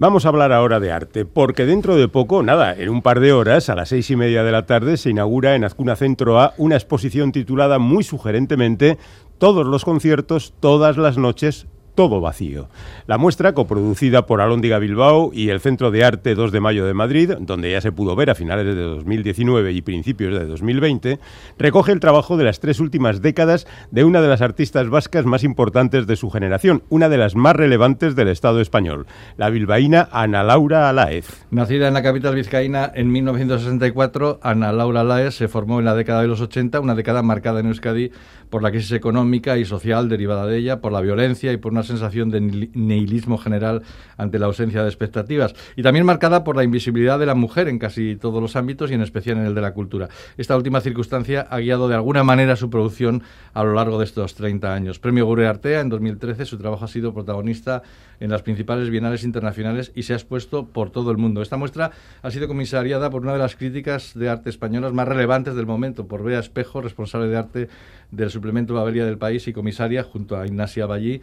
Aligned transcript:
Vamos 0.00 0.24
a 0.24 0.30
hablar 0.30 0.50
ahora 0.50 0.80
de 0.80 0.92
arte, 0.92 1.26
porque 1.26 1.66
dentro 1.66 1.94
de 1.94 2.08
poco, 2.08 2.42
nada, 2.42 2.72
en 2.74 2.88
un 2.88 3.02
par 3.02 3.20
de 3.20 3.34
horas, 3.34 3.68
a 3.68 3.74
las 3.74 3.90
seis 3.90 4.10
y 4.10 4.16
media 4.16 4.42
de 4.42 4.50
la 4.50 4.64
tarde, 4.64 4.96
se 4.96 5.10
inaugura 5.10 5.54
en 5.54 5.62
Azcuna 5.62 5.94
Centro 5.94 6.40
A 6.40 6.54
una 6.56 6.76
exposición 6.76 7.32
titulada 7.32 7.78
muy 7.78 8.02
sugerentemente 8.02 8.96
Todos 9.36 9.66
los 9.66 9.84
conciertos, 9.84 10.54
todas 10.58 10.96
las 10.96 11.18
noches, 11.18 11.66
todo 12.00 12.22
vacío. 12.22 12.70
La 13.06 13.18
muestra, 13.18 13.52
coproducida 13.52 14.24
por 14.24 14.40
Alóndiga 14.40 14.78
Bilbao 14.78 15.32
y 15.34 15.50
el 15.50 15.60
Centro 15.60 15.90
de 15.90 16.02
Arte 16.02 16.34
2 16.34 16.50
de 16.50 16.58
Mayo 16.58 16.86
de 16.86 16.94
Madrid, 16.94 17.32
donde 17.40 17.72
ya 17.72 17.82
se 17.82 17.92
pudo 17.92 18.16
ver 18.16 18.30
a 18.30 18.34
finales 18.34 18.64
de 18.64 18.80
2019 18.80 19.72
y 19.72 19.82
principios 19.82 20.32
de 20.32 20.46
2020, 20.46 21.18
recoge 21.58 21.92
el 21.92 22.00
trabajo 22.00 22.38
de 22.38 22.44
las 22.44 22.58
tres 22.58 22.80
últimas 22.80 23.20
décadas 23.20 23.66
de 23.90 24.04
una 24.04 24.22
de 24.22 24.28
las 24.28 24.40
artistas 24.40 24.88
vascas 24.88 25.26
más 25.26 25.44
importantes 25.44 26.06
de 26.06 26.16
su 26.16 26.30
generación, 26.30 26.84
una 26.88 27.10
de 27.10 27.18
las 27.18 27.36
más 27.36 27.54
relevantes 27.54 28.16
del 28.16 28.28
Estado 28.28 28.62
español, 28.62 29.06
la 29.36 29.50
bilbaína 29.50 30.08
Ana 30.10 30.42
Laura 30.42 30.88
Alaez. 30.88 31.44
Nacida 31.50 31.88
en 31.88 31.92
la 31.92 32.02
capital 32.02 32.34
vizcaína 32.34 32.90
en 32.94 33.12
1964, 33.12 34.40
Ana 34.42 34.72
Laura 34.72 35.02
Alaez 35.02 35.34
se 35.34 35.48
formó 35.48 35.80
en 35.80 35.84
la 35.84 35.94
década 35.94 36.22
de 36.22 36.28
los 36.28 36.40
80, 36.40 36.80
una 36.80 36.94
década 36.94 37.22
marcada 37.22 37.60
en 37.60 37.66
Euskadi 37.66 38.10
por 38.48 38.62
la 38.62 38.70
crisis 38.70 38.92
económica 38.92 39.58
y 39.58 39.64
social 39.64 40.08
derivada 40.08 40.46
de 40.46 40.56
ella, 40.56 40.80
por 40.80 40.92
la 40.92 41.00
violencia 41.00 41.52
y 41.52 41.56
por 41.56 41.72
una 41.72 41.84
sensación 41.90 42.30
de 42.30 42.40
nihilismo 42.40 43.38
general 43.38 43.82
ante 44.16 44.38
la 44.38 44.46
ausencia 44.46 44.82
de 44.82 44.88
expectativas, 44.88 45.54
y 45.76 45.82
también 45.82 46.06
marcada 46.06 46.44
por 46.44 46.56
la 46.56 46.64
invisibilidad 46.64 47.18
de 47.18 47.26
la 47.26 47.34
mujer 47.34 47.68
en 47.68 47.78
casi 47.78 48.16
todos 48.16 48.40
los 48.40 48.56
ámbitos 48.56 48.90
y 48.90 48.94
en 48.94 49.02
especial 49.02 49.38
en 49.38 49.46
el 49.46 49.54
de 49.54 49.60
la 49.60 49.72
cultura. 49.72 50.08
Esta 50.36 50.56
última 50.56 50.80
circunstancia 50.80 51.46
ha 51.50 51.58
guiado 51.58 51.88
de 51.88 51.94
alguna 51.94 52.24
manera 52.24 52.56
su 52.56 52.70
producción 52.70 53.22
a 53.52 53.64
lo 53.64 53.74
largo 53.74 53.98
de 53.98 54.04
estos 54.04 54.34
30 54.34 54.72
años. 54.72 54.98
Premio 54.98 55.26
Gure 55.26 55.46
Artea 55.46 55.80
en 55.80 55.88
2013, 55.88 56.46
su 56.46 56.58
trabajo 56.58 56.84
ha 56.84 56.88
sido 56.88 57.12
protagonista 57.12 57.82
en 58.20 58.30
las 58.30 58.42
principales 58.42 58.90
bienales 58.90 59.24
internacionales 59.24 59.92
y 59.94 60.02
se 60.02 60.12
ha 60.12 60.16
expuesto 60.16 60.66
por 60.66 60.90
todo 60.90 61.10
el 61.10 61.16
mundo. 61.16 61.42
Esta 61.42 61.56
muestra 61.56 61.90
ha 62.22 62.30
sido 62.30 62.48
comisariada 62.48 63.10
por 63.10 63.22
una 63.22 63.32
de 63.32 63.38
las 63.38 63.56
críticas 63.56 64.12
de 64.14 64.28
arte 64.28 64.50
españolas 64.50 64.92
más 64.92 65.08
relevantes 65.08 65.54
del 65.54 65.66
momento, 65.66 66.06
por 66.06 66.22
Bea 66.22 66.38
Espejo, 66.38 66.82
responsable 66.82 67.28
de 67.28 67.36
arte 67.36 67.68
del 68.10 68.30
suplemento 68.30 68.74
Babelia 68.74 69.04
del 69.04 69.18
País 69.18 69.46
y 69.48 69.52
comisaria 69.52 70.02
junto 70.02 70.36
a 70.36 70.46
Ignacia 70.46 70.86
Ballí 70.86 71.20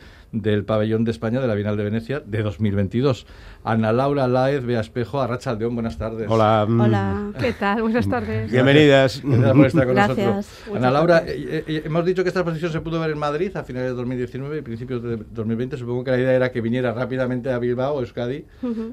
del 0.58 0.66
Pabellón 0.66 1.04
de 1.04 1.12
España 1.12 1.40
de 1.40 1.48
la 1.48 1.54
Bienal 1.54 1.78
de 1.78 1.84
Venecia 1.84 2.20
de 2.20 2.42
2022. 2.42 3.28
Ana 3.64 3.94
Laura 3.94 4.28
Laez, 4.28 4.66
Bea 4.66 4.80
Espejo, 4.80 5.22
Arracha 5.22 5.52
Aldeón, 5.52 5.76
buenas 5.76 6.00
tardes. 6.00 6.28
Hola. 6.28 6.66
Hola, 6.68 7.32
¿qué 7.40 7.54
tal? 7.54 7.84
Buenas 7.84 8.10
tardes. 8.10 8.52
Bienvenidas. 8.52 9.22
Gracias 9.24 9.86
con 9.86 9.94
Gracias. 9.94 10.18
nosotros. 10.18 10.76
Ana 10.76 10.90
Laura, 10.90 11.24
eh, 11.28 11.64
eh, 11.68 11.82
hemos 11.86 12.04
dicho 12.06 12.24
que 12.24 12.30
esta 12.30 12.40
exposición 12.40 12.72
se 12.72 12.82
pudo 12.82 13.00
ver 13.00 13.12
en 13.12 13.20
Madrid 13.20 13.56
a 13.56 13.64
finales 13.64 13.92
de 13.92 13.96
2019 13.96 14.58
y 14.58 14.62
principios 14.62 15.04
de 15.04 15.18
2020. 15.18 15.78
Supongo 15.78 16.04
que 16.04 16.12
la 16.12 16.18
idea 16.18 16.34
era 16.34 16.52
que 16.52 16.60
viniera 16.60 16.92
rápidamente 16.92 17.52
a 17.52 17.60
Bilbao, 17.60 18.00
Euskadi, 18.00 18.44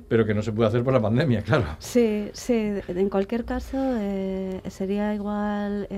pero 0.06 0.26
que 0.26 0.34
no 0.34 0.42
se 0.42 0.52
pudo 0.52 0.66
hacer 0.66 0.84
por 0.84 0.92
la 0.92 1.00
pandemia, 1.00 1.40
claro. 1.40 1.64
Sí, 1.78 2.28
sí. 2.34 2.74
En 2.88 3.08
cualquier 3.08 3.46
caso, 3.46 3.78
eh, 3.80 4.60
sería 4.68 5.14
igual 5.14 5.88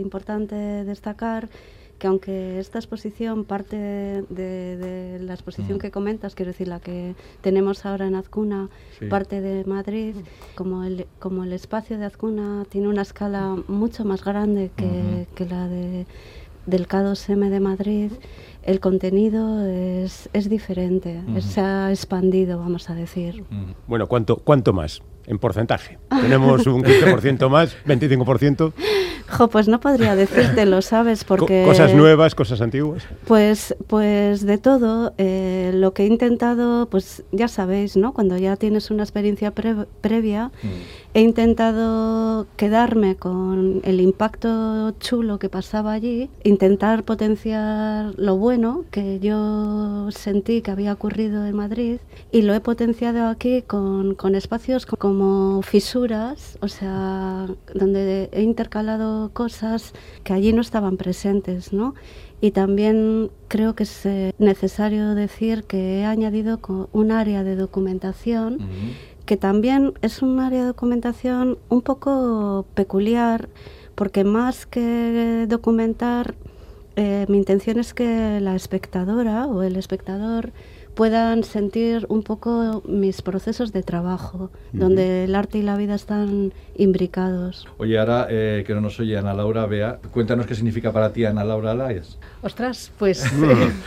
importante 0.00 0.56
destacar 0.56 1.48
que 2.02 2.08
aunque 2.08 2.58
esta 2.58 2.80
exposición 2.80 3.44
parte 3.44 3.76
de, 3.76 5.18
la 5.20 5.34
exposición 5.34 5.78
que 5.78 5.92
comentas, 5.92 6.34
quiero 6.34 6.50
decir 6.50 6.66
la 6.66 6.80
que 6.80 7.14
tenemos 7.42 7.86
ahora 7.86 8.08
en 8.08 8.16
Azcuna, 8.16 8.70
parte 9.08 9.40
de 9.40 9.64
Madrid, 9.66 10.16
como 10.56 10.82
el, 10.82 11.06
como 11.20 11.44
el 11.44 11.52
espacio 11.52 11.98
de 11.98 12.06
Azcuna 12.06 12.64
tiene 12.68 12.88
una 12.88 13.02
escala 13.02 13.56
mucho 13.68 14.04
más 14.04 14.24
grande 14.24 14.72
que, 14.74 15.28
que 15.36 15.46
la 15.46 15.68
de, 15.68 16.06
del 16.66 16.88
K2M 16.88 17.50
de 17.50 17.60
Madrid, 17.60 18.10
el 18.64 18.80
contenido 18.80 19.64
es, 19.64 20.28
es 20.32 20.50
diferente, 20.50 21.20
se 21.38 21.60
ha 21.60 21.90
expandido, 21.90 22.58
vamos 22.58 22.90
a 22.90 22.96
decir. 22.96 23.44
Bueno, 23.86 24.08
¿cuánto, 24.08 24.38
¿cuánto 24.38 24.72
más? 24.72 25.02
En 25.26 25.38
porcentaje. 25.38 25.98
Tenemos 26.20 26.66
un 26.66 26.82
15% 26.82 27.48
más, 27.48 27.76
25%. 27.86 28.72
Jo, 29.28 29.48
pues 29.48 29.68
no 29.68 29.80
podría 29.80 30.14
decírtelo, 30.14 30.82
¿sabes? 30.82 31.24
Porque 31.24 31.64
cosas 31.66 31.94
nuevas, 31.94 32.34
cosas 32.34 32.60
antiguas. 32.60 33.04
Pues, 33.26 33.74
pues 33.86 34.44
de 34.44 34.58
todo. 34.58 35.14
Eh, 35.18 35.70
lo 35.74 35.94
que 35.94 36.04
he 36.04 36.06
intentado, 36.06 36.86
pues 36.86 37.22
ya 37.32 37.48
sabéis, 37.48 37.96
¿no? 37.96 38.12
Cuando 38.12 38.36
ya 38.36 38.56
tienes 38.56 38.90
una 38.90 39.02
experiencia 39.02 39.52
previa, 39.52 40.48
mm. 40.62 40.68
he 41.14 41.20
intentado 41.20 42.46
quedarme 42.56 43.16
con 43.16 43.80
el 43.84 44.00
impacto 44.00 44.92
chulo 45.00 45.38
que 45.38 45.48
pasaba 45.48 45.92
allí, 45.92 46.30
intentar 46.44 47.04
potenciar 47.04 48.12
lo 48.16 48.36
bueno 48.36 48.84
que 48.90 49.18
yo 49.20 50.10
sentí 50.10 50.62
que 50.62 50.70
había 50.70 50.92
ocurrido 50.92 51.46
en 51.46 51.56
Madrid 51.56 51.98
y 52.30 52.42
lo 52.42 52.54
he 52.54 52.60
potenciado 52.60 53.28
aquí 53.28 53.62
con, 53.62 54.14
con 54.14 54.34
espacios 54.34 54.86
como 54.86 55.62
fisuras, 55.62 56.58
o 56.60 56.68
sea, 56.68 57.46
donde 57.74 58.28
he 58.32 58.42
intercalado 58.42 59.01
cosas 59.32 59.92
que 60.24 60.32
allí 60.32 60.52
no 60.52 60.60
estaban 60.60 60.96
presentes, 60.96 61.72
¿no? 61.72 61.94
Y 62.40 62.50
también 62.50 63.30
creo 63.48 63.74
que 63.74 63.84
es 63.84 64.06
eh, 64.06 64.32
necesario 64.38 65.14
decir 65.14 65.64
que 65.64 66.00
he 66.00 66.04
añadido 66.04 66.58
un 66.92 67.12
área 67.12 67.44
de 67.44 67.54
documentación 67.56 68.58
que 69.26 69.36
también 69.36 69.94
es 70.02 70.22
un 70.22 70.40
área 70.40 70.62
de 70.62 70.66
documentación 70.66 71.58
un 71.68 71.82
poco 71.82 72.66
peculiar 72.74 73.48
porque 73.94 74.24
más 74.24 74.66
que 74.66 75.46
documentar, 75.48 76.34
eh, 76.96 77.26
mi 77.28 77.38
intención 77.38 77.78
es 77.78 77.94
que 77.94 78.40
la 78.40 78.56
espectadora 78.56 79.46
o 79.46 79.62
el 79.62 79.76
espectador 79.76 80.52
puedan 80.94 81.42
sentir 81.44 82.06
un 82.08 82.22
poco 82.22 82.82
mis 82.86 83.22
procesos 83.22 83.72
de 83.72 83.82
trabajo, 83.82 84.50
donde 84.72 85.24
el 85.24 85.34
arte 85.34 85.58
y 85.58 85.62
la 85.62 85.76
vida 85.76 85.94
están 85.94 86.52
imbricados. 86.76 87.66
Oye, 87.78 87.98
ahora 87.98 88.26
eh, 88.30 88.64
que 88.66 88.74
no 88.74 88.80
nos 88.80 88.98
oye 89.00 89.16
Ana 89.16 89.34
Laura, 89.34 89.66
vea, 89.66 89.98
cuéntanos 90.10 90.46
qué 90.46 90.54
significa 90.54 90.92
para 90.92 91.12
ti 91.12 91.24
Ana 91.24 91.44
Laura 91.44 91.72
Alayas. 91.72 92.18
Ostras, 92.42 92.90
pues... 92.98 93.24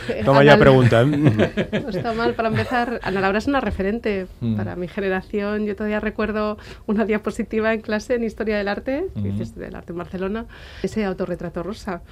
Eh, 0.08 0.22
Toma 0.24 0.44
ya 0.44 0.58
pregunta. 0.58 1.04
no 1.04 1.88
está 1.88 2.12
mal, 2.12 2.34
para 2.34 2.48
empezar, 2.48 3.00
Ana 3.02 3.20
Laura 3.20 3.38
es 3.38 3.46
una 3.46 3.60
referente 3.60 4.26
mm. 4.40 4.56
para 4.56 4.76
mi 4.76 4.88
generación. 4.88 5.66
Yo 5.66 5.76
todavía 5.76 6.00
recuerdo 6.00 6.58
una 6.86 7.04
diapositiva 7.04 7.72
en 7.72 7.80
clase 7.80 8.14
en 8.14 8.24
Historia 8.24 8.56
del 8.58 8.68
Arte, 8.68 9.06
mm. 9.14 9.42
del 9.56 9.74
arte 9.74 9.92
en 9.92 9.98
Barcelona, 9.98 10.46
ese 10.82 11.04
autorretrato 11.04 11.62
rosa. 11.62 12.02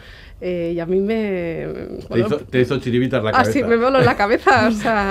Eh, 0.41 0.73
y 0.75 0.81
a 0.81 0.87
mí 0.87 1.01
me... 1.01 1.67
te, 2.09 2.19
hizo, 2.19 2.37
te, 2.39 2.61
hizo, 2.61 2.79
chiribitas 2.79 3.23
la 3.23 3.33
cabeza. 3.33 3.51
Ah, 3.51 3.53
sí, 3.53 3.63
me 3.63 3.77
voló 3.77 3.99
en 3.99 4.05
la 4.05 4.17
cabeza, 4.25 4.71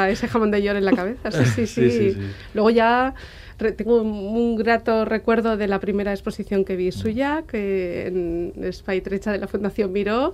ese 0.10 0.28
jamón 0.28 0.52
de 0.52 0.62
york 0.62 0.78
en 0.78 0.86
la 0.86 0.92
cabeza, 0.92 1.32
sí, 1.32 1.68
sí, 1.68 1.92
sí. 1.92 2.18
Luego 2.54 2.70
ya 2.70 3.14
tengo 3.58 4.02
un, 4.02 4.56
grato 4.56 5.06
recuerdo 5.06 5.58
de 5.58 5.68
la 5.68 5.80
primera 5.80 6.12
exposición 6.12 6.66
que 6.66 6.76
vi 6.76 6.92
suya, 6.92 7.44
que 7.48 8.08
en 8.08 8.74
Spy 8.74 9.02
Trecha 9.02 9.32
de 9.32 9.38
la 9.38 9.48
Fundación 9.48 9.92
Miró, 9.92 10.34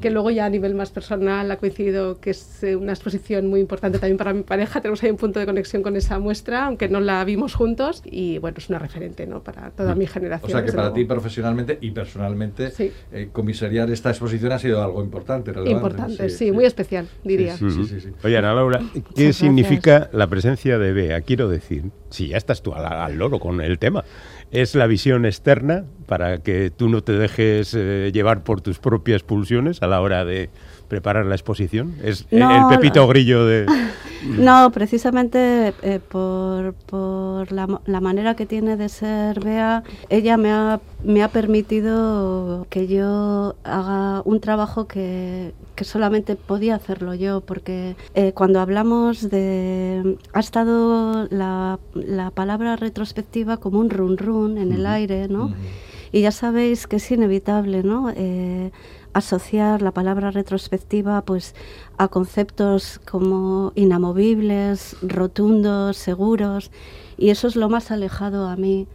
que 0.00 0.10
luego 0.10 0.30
ya 0.30 0.46
a 0.46 0.50
nivel 0.50 0.74
más 0.74 0.90
personal 0.90 1.50
ha 1.50 1.56
coincidido 1.56 2.20
que 2.20 2.30
es 2.30 2.62
eh, 2.62 2.76
una 2.76 2.92
exposición 2.92 3.48
muy 3.48 3.60
importante 3.60 3.98
también 3.98 4.18
para 4.18 4.32
mi 4.32 4.42
pareja. 4.42 4.80
Tenemos 4.82 5.02
ahí 5.02 5.10
un 5.10 5.16
punto 5.16 5.40
de 5.40 5.46
conexión 5.46 5.82
con 5.82 5.96
esa 5.96 6.18
muestra, 6.18 6.66
aunque 6.66 6.88
no 6.88 7.00
la 7.00 7.24
vimos 7.24 7.54
juntos, 7.54 8.02
y 8.04 8.38
bueno, 8.38 8.58
es 8.58 8.68
una 8.68 8.78
referente 8.78 9.26
¿no? 9.26 9.42
para 9.42 9.70
toda 9.70 9.94
mi 9.94 10.06
generación. 10.06 10.50
O 10.50 10.52
sea 10.52 10.64
que 10.64 10.72
para 10.72 10.92
ti 10.92 11.04
profesionalmente 11.04 11.78
y 11.80 11.90
personalmente 11.90 12.72
eh, 12.78 13.28
comisariar 13.32 13.90
esta 13.90 14.10
exposición 14.10 14.52
ha 14.52 14.58
sido 14.58 14.82
algo 14.82 15.02
importante, 15.02 15.52
relevante. 15.52 15.72
Importante, 15.72 16.28
sí, 16.30 16.52
muy 16.52 16.64
especial, 16.64 17.08
diría. 17.24 17.56
Oye, 18.22 18.36
Ana 18.36 18.54
Laura, 18.54 18.80
¿qué 19.14 19.32
significa 19.32 20.08
la 20.12 20.26
presencia 20.28 20.78
de 20.78 20.92
Bea? 20.92 21.20
Quiero 21.22 21.48
decir, 21.48 21.90
si 22.10 22.28
ya 22.28 22.36
tú 22.54 22.74
al, 22.74 22.86
al 22.86 23.16
loro 23.16 23.38
con 23.38 23.60
el 23.60 23.78
tema. 23.78 24.04
Es 24.50 24.74
la 24.74 24.86
visión 24.86 25.24
externa 25.26 25.84
para 26.06 26.38
que 26.38 26.70
tú 26.70 26.88
no 26.88 27.02
te 27.02 27.12
dejes 27.12 27.72
eh, 27.74 28.10
llevar 28.12 28.42
por 28.42 28.60
tus 28.60 28.78
propias 28.78 29.22
pulsiones 29.22 29.80
a 29.82 29.86
la 29.86 30.00
hora 30.00 30.24
de 30.24 30.50
preparar 30.90 31.24
la 31.24 31.34
exposición. 31.34 31.94
Es 32.04 32.26
el 32.30 32.66
pepito 32.68 33.06
grillo 33.08 33.46
de... 33.46 33.64
No, 34.22 34.70
precisamente 34.70 35.72
eh, 35.80 35.98
por, 36.06 36.74
por 36.74 37.50
la, 37.52 37.80
la, 37.86 38.00
manera 38.02 38.36
que 38.36 38.44
tiene 38.44 38.76
de 38.76 38.90
ser 38.90 39.40
Bea, 39.40 39.82
ella 40.10 40.36
me 40.36 40.52
ha, 40.52 40.78
me 41.02 41.22
ha 41.22 41.28
permitido 41.28 42.66
que 42.68 42.86
yo 42.86 43.54
haga 43.64 44.20
un 44.26 44.40
trabajo 44.40 44.86
que, 44.86 45.54
que 45.74 45.84
solamente 45.84 46.36
podía 46.36 46.74
hacerlo 46.74 47.14
yo, 47.14 47.40
porque 47.40 47.96
eh, 48.14 48.32
cuando 48.34 48.60
hablamos 48.60 49.30
de... 49.30 50.18
ha 50.34 50.40
estado 50.40 51.26
la, 51.30 51.78
la, 51.94 52.30
palabra 52.30 52.76
retrospectiva 52.76 53.56
como 53.56 53.78
un 53.78 53.88
run 53.88 54.18
run 54.18 54.58
en 54.58 54.72
el 54.72 54.84
aire, 54.84 55.28
¿no? 55.28 55.54
Y 56.12 56.22
ya 56.22 56.32
sabéis 56.32 56.86
que 56.86 56.96
es 56.96 57.10
inevitable, 57.10 57.82
¿no? 57.82 58.12
Eh, 58.14 58.72
asociar 59.12 59.82
la 59.82 59.92
palabra 59.92 60.30
retrospectiva 60.30 61.22
pues 61.22 61.54
a 61.98 62.08
conceptos 62.08 63.00
como 63.10 63.72
inamovibles, 63.74 64.96
rotundos, 65.02 65.96
seguros, 65.96 66.70
y 67.18 67.30
eso 67.30 67.48
es 67.48 67.56
lo 67.56 67.68
más 67.68 67.90
alejado 67.90 68.48
a 68.48 68.56
mí 68.56 68.86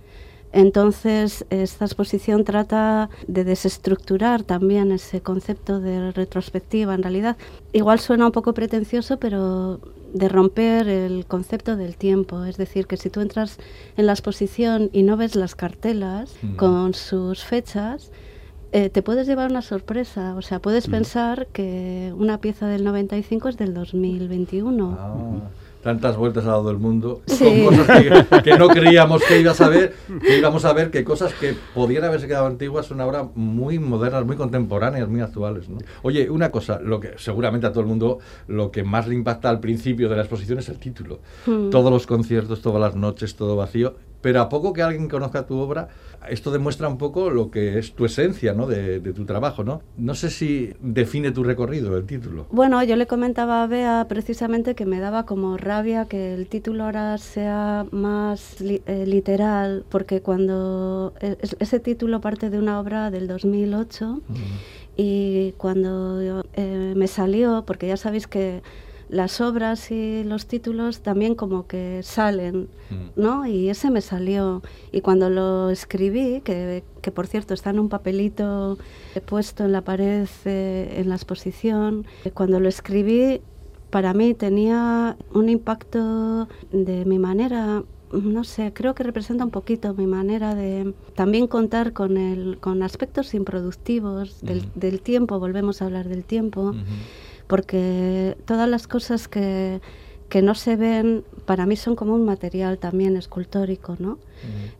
Entonces, 0.55 1.45
esta 1.49 1.83
exposición 1.83 2.45
trata 2.45 3.09
de 3.27 3.43
desestructurar 3.43 4.43
también 4.43 4.93
ese 4.93 5.19
concepto 5.19 5.81
de 5.81 6.11
retrospectiva. 6.13 6.95
En 6.95 7.03
realidad, 7.03 7.35
igual 7.73 7.99
suena 7.99 8.25
un 8.27 8.31
poco 8.31 8.53
pretencioso, 8.53 9.17
pero 9.17 9.81
de 10.13 10.29
romper 10.29 10.87
el 10.87 11.25
concepto 11.25 11.75
del 11.75 11.97
tiempo. 11.97 12.45
Es 12.45 12.55
decir, 12.55 12.87
que 12.87 12.95
si 12.95 13.09
tú 13.09 13.19
entras 13.19 13.57
en 13.97 14.05
la 14.05 14.13
exposición 14.13 14.89
y 14.93 15.03
no 15.03 15.17
ves 15.17 15.35
las 15.35 15.55
cartelas 15.55 16.33
con 16.55 16.93
sus 16.93 17.43
fechas, 17.43 18.11
eh, 18.75 18.89
te 18.89 19.01
puedes 19.01 19.25
llevar 19.25 19.49
una 19.49 19.61
sorpresa. 19.61 20.35
O 20.35 20.41
sea, 20.41 20.59
puedes 20.59 20.87
pensar 20.87 21.47
que 21.53 22.13
una 22.17 22.41
pieza 22.41 22.67
del 22.67 22.83
95 22.83 23.47
es 23.47 23.57
del 23.57 23.73
2021. 23.73 24.97
Ah 24.99 25.49
tantas 25.85 26.17
vueltas 26.17 26.45
ha 26.45 26.47
dado 26.47 26.71
el 26.71 26.79
mundo 26.79 27.21
con 27.27 27.65
cosas 27.65 28.01
que, 28.41 28.57
no 28.57 28.67
creíamos 28.69 29.21
que 29.23 29.39
ibas 29.39 29.61
a 29.61 29.69
ver, 29.69 29.93
que 30.19 30.39
íbamos 30.39 30.65
a 30.65 30.73
ver 30.73 30.89
que 30.89 31.03
cosas 31.03 31.31
que 31.35 31.55
podían 31.75 32.03
haberse 32.03 32.25
quedado 32.25 32.47
antiguas 32.47 32.87
son 32.87 33.01
ahora 33.01 33.29
muy 33.35 33.77
modernas, 33.77 34.25
muy 34.25 34.35
contemporáneas, 34.35 35.07
muy 35.07 35.21
actuales. 35.21 35.67
Oye, 36.01 36.27
una 36.31 36.49
cosa, 36.49 36.79
lo 36.79 36.99
que 36.99 37.11
seguramente 37.17 37.67
a 37.67 37.69
todo 37.69 37.81
el 37.81 37.85
mundo 37.85 38.17
lo 38.47 38.71
que 38.71 38.83
más 38.83 39.07
le 39.07 39.13
impacta 39.13 39.47
al 39.47 39.59
principio 39.59 40.09
de 40.09 40.15
la 40.15 40.23
exposición 40.23 40.57
es 40.57 40.69
el 40.69 40.79
título. 40.79 41.19
Hmm. 41.45 41.69
Todos 41.69 41.91
los 41.91 42.07
conciertos, 42.07 42.63
todas 42.63 42.81
las 42.81 42.95
noches, 42.95 43.35
todo 43.35 43.55
vacío 43.55 43.93
pero 44.25 44.41
a 44.41 44.49
poco 44.49 44.73
que 44.73 44.81
alguien 44.81 45.07
conozca 45.07 45.45
tu 45.45 45.55
obra, 45.59 45.87
esto 46.27 46.49
demuestra 46.49 46.87
un 46.87 46.97
poco 46.97 47.29
lo 47.29 47.51
que 47.51 47.77
es 47.77 47.93
tu 47.93 48.05
esencia 48.05 48.53
¿no? 48.53 48.65
de, 48.65 48.99
tu 49.13 49.23
trabajo. 49.23 49.63
¿no? 49.63 49.83
no 49.97 50.15
sé 50.15 50.31
si 50.31 50.73
define 50.79 51.29
tu 51.29 51.43
recorrido 51.43 51.95
el 51.95 52.07
título. 52.07 52.47
Bueno, 52.49 52.83
yo 52.83 52.95
le 52.95 53.05
comentaba 53.05 53.61
a 53.61 53.67
Bea 53.67 54.07
precisamente 54.09 54.73
que 54.73 54.87
me 54.87 54.99
daba 54.99 55.27
como 55.27 55.57
rabia 55.57 56.05
que 56.05 56.33
el 56.33 56.47
título 56.47 56.85
ahora 56.85 57.19
sea 57.19 57.85
más 57.91 58.55
eh, 58.61 59.03
literal, 59.05 59.85
porque 59.89 60.21
cuando 60.21 61.13
e, 61.21 61.37
ese 61.59 61.79
título 61.79 62.19
parte 62.19 62.49
de 62.49 62.57
una 62.57 62.79
obra 62.79 63.11
del 63.11 63.27
2008 63.27 64.21
y 64.97 65.51
cuando 65.57 66.43
eh, 66.55 66.93
me 66.95 67.05
salió, 67.05 67.63
porque 67.67 67.85
ya 67.85 67.97
sabéis 67.97 68.25
que 68.25 68.63
las 69.09 69.41
obras 69.41 69.91
y 69.91 70.23
los 70.23 70.47
títulos 70.47 71.01
también 71.01 71.35
como 71.35 71.67
que 71.67 72.01
salen, 72.03 72.67
mm. 72.89 73.21
¿no? 73.21 73.45
Y 73.45 73.69
ese 73.69 73.91
me 73.91 74.01
salió. 74.01 74.61
Y 74.91 75.01
cuando 75.01 75.29
lo 75.29 75.69
escribí, 75.69 76.41
que, 76.41 76.83
que 77.01 77.11
por 77.11 77.27
cierto 77.27 77.53
está 77.53 77.69
en 77.69 77.79
un 77.79 77.89
papelito 77.89 78.77
puesto 79.25 79.65
en 79.65 79.71
la 79.71 79.81
pared 79.81 80.27
eh, 80.45 80.95
en 80.97 81.09
la 81.09 81.15
exposición, 81.15 82.05
cuando 82.33 82.59
lo 82.59 82.67
escribí, 82.67 83.41
para 83.89 84.13
mí 84.13 84.33
tenía 84.33 85.15
un 85.33 85.49
impacto 85.49 86.47
de 86.71 87.05
mi 87.05 87.19
manera 87.19 87.83
no 88.11 88.43
sé, 88.43 88.71
creo 88.73 88.95
que 88.95 89.03
representa 89.03 89.43
un 89.43 89.51
poquito 89.51 89.93
mi 89.93 90.07
manera 90.07 90.55
de 90.55 90.93
también 91.15 91.47
contar 91.47 91.93
con, 91.93 92.17
el, 92.17 92.57
con 92.59 92.83
aspectos 92.83 93.33
improductivos 93.33 94.41
del, 94.41 94.63
del 94.75 95.01
tiempo, 95.01 95.39
volvemos 95.39 95.81
a 95.81 95.85
hablar 95.85 96.07
del 96.07 96.23
tiempo, 96.23 96.73
porque 97.47 98.37
todas 98.45 98.67
las 98.69 98.87
cosas 98.87 99.27
que, 99.27 99.81
que 100.29 100.41
no 100.41 100.55
se 100.55 100.75
ven, 100.75 101.23
para 101.45 101.65
mí 101.65 101.75
son 101.75 101.95
como 101.95 102.15
un 102.15 102.25
material 102.25 102.77
también 102.77 103.15
escultórico, 103.17 103.95
¿no? 103.99 104.17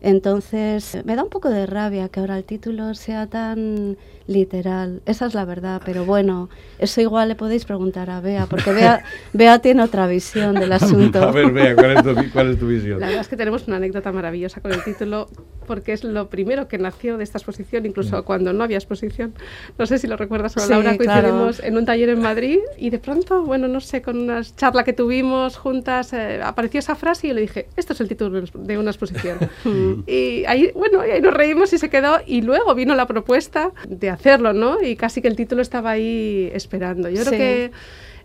Entonces, 0.00 0.98
me 1.04 1.16
da 1.16 1.24
un 1.24 1.30
poco 1.30 1.48
de 1.48 1.66
rabia 1.66 2.08
que 2.08 2.20
ahora 2.20 2.36
el 2.36 2.44
título 2.44 2.94
sea 2.94 3.26
tan 3.26 3.96
literal. 4.26 5.02
Esa 5.06 5.26
es 5.26 5.34
la 5.34 5.44
verdad, 5.44 5.80
pero 5.84 6.04
bueno, 6.04 6.48
eso 6.78 7.00
igual 7.00 7.28
le 7.28 7.34
podéis 7.34 7.64
preguntar 7.64 8.10
a 8.10 8.20
Bea, 8.20 8.46
porque 8.46 8.72
Bea, 8.72 9.02
Bea 9.32 9.58
tiene 9.60 9.82
otra 9.82 10.06
visión 10.06 10.54
del 10.54 10.72
asunto. 10.72 11.22
A 11.22 11.32
ver, 11.32 11.50
Bea, 11.52 11.74
¿cuál 11.74 12.50
es, 12.50 12.58
tu, 12.58 12.66
visión? 12.66 13.00
La 13.00 13.06
verdad 13.06 13.22
es 13.22 13.28
que 13.28 13.36
tenemos 13.36 13.66
una 13.66 13.76
anécdota 13.76 14.12
maravillosa 14.12 14.60
con 14.60 14.72
el 14.72 14.84
título, 14.84 15.28
porque 15.66 15.92
es 15.92 16.04
lo 16.04 16.28
primero 16.28 16.68
que 16.68 16.78
nació 16.78 17.16
de 17.16 17.24
esta 17.24 17.38
exposición, 17.38 17.86
incluso 17.86 18.18
mm. 18.18 18.22
cuando 18.24 18.52
no 18.52 18.62
había 18.62 18.76
exposición. 18.76 19.34
No 19.78 19.86
sé 19.86 19.98
si 19.98 20.06
lo 20.06 20.16
recuerdas, 20.16 20.54
con 20.54 20.68
Laura, 20.68 20.96
coincidimos 20.96 21.60
en 21.60 21.76
un 21.76 21.84
taller 21.84 22.10
en 22.10 22.20
Madrid 22.20 22.58
y 22.78 22.90
de 22.90 22.98
pronto, 22.98 23.42
bueno, 23.42 23.68
no 23.68 23.80
sé, 23.80 24.02
con 24.02 24.18
una 24.18 24.42
charla 24.42 24.84
que 24.84 24.92
tuvimos 24.92 25.35
juntas, 25.56 26.12
eh, 26.12 26.40
apareció 26.42 26.80
esa 26.80 26.94
frase 26.94 27.26
y 27.26 27.30
yo 27.30 27.34
le 27.34 27.42
dije, 27.42 27.68
esto 27.76 27.92
es 27.92 28.00
el 28.00 28.08
título 28.08 28.40
de 28.40 28.78
una 28.78 28.90
exposición. 28.90 29.38
y 30.06 30.44
ahí, 30.46 30.70
bueno, 30.74 31.00
ahí 31.00 31.20
nos 31.20 31.34
reímos 31.34 31.72
y 31.72 31.78
se 31.78 31.88
quedó. 31.88 32.18
Y 32.26 32.42
luego 32.42 32.74
vino 32.74 32.94
la 32.94 33.06
propuesta 33.06 33.72
de 33.88 34.10
hacerlo, 34.10 34.52
¿no? 34.52 34.82
Y 34.82 34.96
casi 34.96 35.22
que 35.22 35.28
el 35.28 35.36
título 35.36 35.62
estaba 35.62 35.90
ahí 35.90 36.50
esperando. 36.52 37.08
Yo 37.08 37.24
creo 37.24 37.32
que 37.32 37.70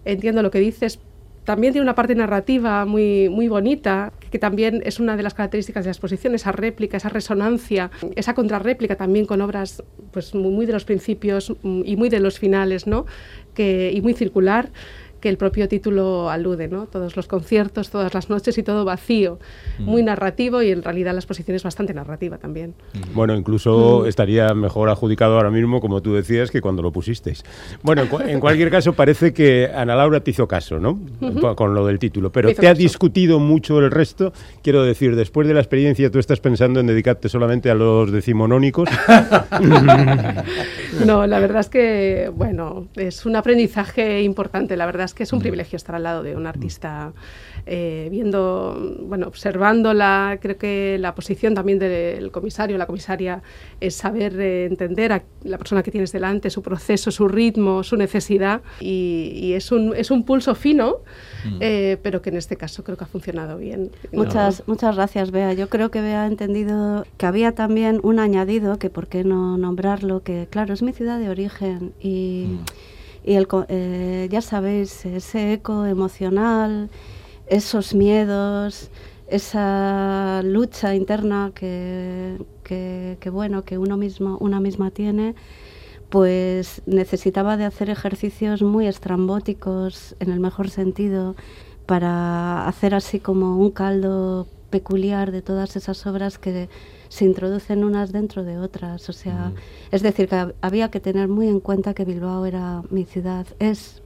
entiendo 0.06 0.42
lo 0.42 0.52
que 0.52 0.60
dices. 0.60 1.00
También 1.44 1.74
tiene 1.74 1.84
una 1.84 1.96
parte 1.96 2.14
narrativa 2.14 2.86
muy, 2.86 3.28
muy 3.28 3.48
bonita, 3.48 4.14
que 4.30 4.38
también 4.38 4.84
es 4.86 5.00
una 5.00 5.18
de 5.18 5.24
las 5.24 5.34
características 5.34 5.84
de 5.84 5.88
la 5.88 5.94
exposición, 5.94 6.36
esa 6.36 6.52
réplica, 6.52 6.98
esa 6.98 7.10
resonancia, 7.10 7.90
esa 8.16 8.36
contrarréplica 8.36 8.96
también 8.96 9.26
con 9.26 9.42
obras 9.42 9.84
pues, 10.12 10.36
muy 10.36 10.68
de 10.68 10.74
los 10.74 10.86
principios 10.86 11.52
y 11.64 11.96
muy 11.96 12.10
de 12.10 12.20
los 12.20 12.38
finales, 12.38 12.86
¿no? 12.86 13.08
Que, 13.56 13.92
y 13.92 14.02
muy 14.02 14.14
circular 14.14 14.70
que 15.22 15.30
el 15.30 15.38
propio 15.38 15.68
título 15.70 16.30
alude, 16.30 16.68
¿no? 16.68 16.88
Todos 16.88 17.16
los 17.16 17.28
conciertos, 17.28 17.90
todas 17.90 18.14
las 18.14 18.30
noches 18.30 18.58
y 18.58 18.64
todo 18.64 18.84
vacío, 18.84 19.40
mm. 19.80 19.84
muy 19.84 20.04
narrativo 20.04 20.62
y 20.62 20.72
en 20.72 20.84
realidad 20.84 21.14
la 21.14 21.20
exposición 21.20 21.56
es 21.56 21.64
bastante 21.64 21.94
narrativa 21.94 22.38
también. 22.38 22.74
Mm. 22.94 23.14
Bueno, 23.14 23.36
incluso 23.36 24.02
mm. 24.04 24.08
estaría 24.08 24.54
mejor 24.54 24.90
adjudicado 24.90 25.36
ahora 25.36 25.52
mismo, 25.52 25.80
como 25.80 26.02
tú 26.02 26.14
decías, 26.14 26.52
que 26.52 26.60
cuando 26.60 26.82
lo 26.82 26.92
pusisteis. 26.92 27.44
Bueno, 27.84 28.04
en, 28.26 28.40
cualquier 28.40 28.72
caso 28.72 28.94
parece 28.94 29.34
que 29.34 29.70
Ana 29.74 29.96
Laura 29.96 30.20
te 30.20 30.32
hizo 30.32 30.48
caso, 30.48 30.80
¿no? 30.80 31.00
Con 31.56 31.74
lo 31.74 31.86
del 31.86 32.00
título, 32.00 32.32
pero 32.32 32.54
te 32.54 32.68
ha 32.68 32.74
discutido 32.74 33.40
mucho 33.40 33.80
el 33.80 33.92
resto. 33.92 34.34
Quiero 34.64 34.84
decir, 34.84 35.16
después 35.16 35.48
de 35.48 35.54
la 35.54 35.60
experiencia, 35.60 36.10
¿tú 36.10 36.20
estás 36.20 36.40
pensando 36.40 36.80
en 36.80 36.88
dedicarte 36.88 37.30
solamente 37.30 37.70
a 37.70 37.76
los 37.76 38.12
decimonónicos? 38.12 38.90
no, 41.06 41.28
la 41.28 41.40
verdad 41.40 41.62
es 41.62 41.70
que, 41.70 42.32
bueno, 42.34 42.88
es 42.96 43.26
un 43.26 43.36
aprendizaje 43.36 44.22
importante, 44.22 44.76
la 44.78 44.86
verdad 44.86 45.06
que 45.14 45.24
es 45.24 45.34
un 45.34 45.40
privilegio 45.40 45.78
estar 45.78 45.96
al 45.96 46.04
lado 46.04 46.24
de 46.24 46.36
un 46.36 46.48
artista, 46.48 47.14
eh, 47.66 48.08
viendo, 48.12 48.96
bueno, 49.02 49.28
observándola. 49.28 50.38
Creo 50.42 50.58
que 50.58 50.98
la 51.00 51.16
posición 51.16 51.54
también 51.54 51.80
del 51.80 52.32
comisario, 52.32 52.78
la 52.78 52.86
comisaria, 52.86 53.42
es 53.80 53.96
saber 53.96 54.40
eh, 54.40 54.66
entender 54.66 55.14
a 55.14 55.24
la 55.44 55.58
persona 55.58 55.84
que 55.84 55.92
tienes 55.92 56.12
delante, 56.12 56.50
su 56.50 56.62
proceso, 56.62 57.12
su 57.12 57.28
ritmo, 57.28 57.84
su 57.84 57.98
necesidad. 57.98 58.62
Y, 58.80 59.54
es, 59.54 59.72
un, 59.72 59.96
es 59.96 60.12
un 60.12 60.24
pulso 60.24 60.56
fino, 60.56 60.98
mm. 61.46 61.58
eh, 61.60 61.98
pero 62.02 62.22
que 62.22 62.30
en 62.30 62.38
este 62.38 62.58
caso 62.58 62.84
creo 62.84 62.98
que 62.98 63.04
ha 63.04 63.08
funcionado 63.08 63.58
bien. 63.58 63.92
Muchas, 64.12 64.64
muchas 64.68 64.96
gracias, 64.96 65.32
Bea. 65.32 65.54
Yo 65.54 65.70
creo 65.70 65.92
que 65.92 66.02
Bea 66.02 66.24
ha 66.24 66.28
entendido 66.28 67.06
que 67.18 67.26
había 67.26 67.54
también 67.54 68.00
un 68.04 68.20
añadido, 68.20 68.80
que 68.80 68.90
por 68.90 69.08
qué 69.08 69.24
no 69.24 69.58
nombrarlo, 69.58 70.24
que 70.24 70.48
claro, 70.50 70.74
es 70.74 70.82
mi 70.82 70.94
ciudad 70.94 71.20
de 71.20 71.30
origen 71.30 71.94
y... 72.00 72.46
Mm 72.48 72.66
y 73.24 73.36
el, 73.36 73.48
eh, 73.68 74.28
ya 74.32 74.42
sabéis, 74.42 75.06
ese 75.06 75.54
eco 75.54 75.86
emocional, 75.86 76.90
esos 77.52 77.94
miedos, 77.94 78.90
esa 79.28 80.42
lucha 80.42 80.96
interna 80.96 81.52
que, 81.54 82.38
que, 82.64 83.30
bueno, 83.30 83.66
que 83.66 83.78
uno 83.78 83.98
mismo, 83.98 84.38
una 84.40 84.62
misma 84.62 84.90
tiene, 84.90 85.36
pues 86.10 86.82
necesitaba 86.86 87.58
de 87.58 87.66
hacer 87.66 87.90
ejercicios 87.90 88.62
muy 88.62 88.88
estrambóticos, 88.88 90.16
en 90.22 90.32
el 90.32 90.40
mejor 90.40 90.70
sentido, 90.70 91.36
para 91.86 92.70
hacer 92.70 92.96
así 92.96 93.20
como 93.20 93.58
un 93.58 93.72
caldo 93.72 94.48
peculiar 94.70 95.34
de 95.34 95.42
todas 95.42 95.76
esas 95.76 96.08
obras 96.08 96.38
que 96.38 96.70
se 97.10 97.26
introducen 97.26 97.84
unas 97.84 98.14
dentro 98.14 98.46
de 98.46 98.60
otras. 98.60 99.10
O 99.10 99.14
sea, 99.14 99.52
es 99.92 100.02
decir, 100.02 100.30
que 100.30 100.54
había 100.62 100.90
que 100.90 101.02
tener 101.02 101.28
muy 101.28 101.50
en 101.50 101.60
cuenta 101.60 101.94
que 101.94 102.06
Bilbao 102.06 102.46
era 102.46 102.82
mi 102.90 103.04
ciudad, 103.04 103.46
es 103.60 104.02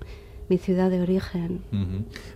mi 0.49 0.57
ciudad 0.57 0.89
de 0.89 1.01
origen. 1.01 1.61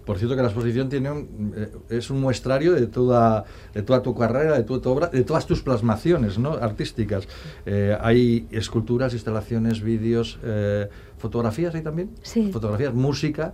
Por 0.05 0.17
cierto 0.17 0.35
que 0.35 0.41
la 0.41 0.47
exposición 0.47 0.89
tiene 0.89 1.09
eh, 1.55 1.71
es 1.89 2.09
un 2.09 2.21
muestrario 2.21 2.73
de 2.73 2.87
toda, 2.87 3.45
de 3.73 3.83
toda 3.83 4.01
tu 4.01 4.15
carrera, 4.15 4.57
de 4.57 4.63
toda 4.63 4.81
tu 4.81 4.89
obra, 4.89 5.07
de 5.07 5.23
todas 5.23 5.45
tus 5.45 5.61
plasmaciones 5.61 6.37
¿no? 6.37 6.53
artísticas. 6.53 7.27
Eh, 7.65 7.95
hay 7.99 8.47
esculturas, 8.51 9.13
instalaciones, 9.13 9.81
vídeos, 9.81 10.39
eh, 10.43 10.89
fotografías 11.17 11.75
ahí 11.75 11.81
también. 11.81 12.11
Sí. 12.21 12.51
Fotografías, 12.51 12.93
música 12.93 13.53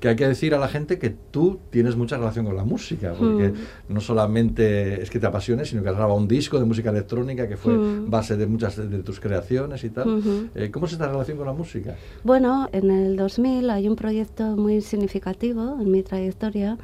que 0.00 0.08
hay 0.08 0.16
que 0.16 0.28
decir 0.28 0.54
a 0.54 0.58
la 0.58 0.68
gente 0.68 0.98
que 0.98 1.10
tú 1.10 1.58
tienes 1.70 1.96
mucha 1.96 2.16
relación 2.16 2.46
con 2.46 2.56
la 2.56 2.64
música, 2.64 3.14
porque 3.18 3.48
mm. 3.48 3.92
no 3.92 4.00
solamente 4.00 5.02
es 5.02 5.10
que 5.10 5.18
te 5.18 5.26
apasiones, 5.26 5.70
sino 5.70 5.82
que 5.82 5.88
has 5.88 5.96
grabado 5.96 6.16
un 6.16 6.28
disco 6.28 6.58
de 6.58 6.64
música 6.64 6.90
electrónica 6.90 7.48
que 7.48 7.56
fue 7.56 7.74
mm. 7.74 8.08
base 8.08 8.36
de 8.36 8.46
muchas 8.46 8.76
de, 8.76 9.02
tus 9.02 9.18
creaciones 9.18 9.82
y 9.82 9.90
tal. 9.90 10.50
Eh, 10.54 10.70
¿Cómo 10.70 10.86
es 10.86 10.92
esta 10.92 11.08
relación 11.08 11.36
con 11.36 11.46
la 11.46 11.52
música? 11.52 11.96
Bueno, 12.22 12.68
en 12.72 12.90
el 12.90 13.16
2000 13.16 13.70
hay 13.70 13.88
un 13.88 13.96
proyecto 13.96 14.44
muy 14.56 14.82
significativo 14.82 15.78
en 15.80 15.90
mi 15.90 16.02
trayectoria. 16.02 16.78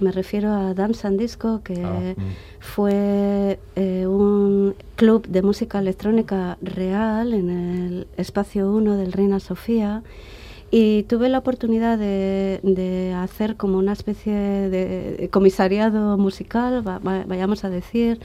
Me 0.00 0.10
refiero 0.10 0.52
a 0.52 0.74
Dance 0.74 1.06
and 1.06 1.18
Disco, 1.18 1.62
que 1.62 1.82
ah, 1.82 2.14
mm. 2.16 2.22
fue 2.58 3.60
eh, 3.76 4.06
un 4.08 4.74
club 4.96 5.26
de 5.28 5.42
música 5.42 5.78
electrónica 5.78 6.58
real 6.60 7.32
en 7.32 7.50
el 7.50 8.06
espacio 8.16 8.72
1 8.72 8.96
del 8.96 9.12
Reina 9.12 9.38
Sofía 9.38 10.02
y 10.70 11.04
tuve 11.04 11.28
la 11.28 11.38
oportunidad 11.38 11.98
de, 11.98 13.14
hacer 13.16 13.56
como 13.56 13.78
una 13.78 13.92
especie 13.92 14.34
de 14.34 15.28
comisariado 15.32 16.18
musical, 16.18 16.82
vayamos 16.82 17.64
a 17.64 17.70
decir, 17.70 18.20